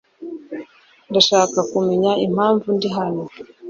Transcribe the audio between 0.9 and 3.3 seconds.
Ndashaka kumenya impamvu ndi hano.